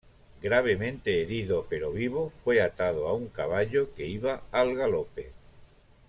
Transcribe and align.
Gravemente 0.41 1.21
herido, 1.21 1.67
pero 1.69 1.91
vivo, 1.91 2.31
fue 2.31 2.59
atado 2.59 3.07
a 3.07 3.13
un 3.13 3.27
caballo 3.27 3.93
que 3.93 4.07
iba 4.07 4.41
al 4.51 4.73
galope. 4.75 5.31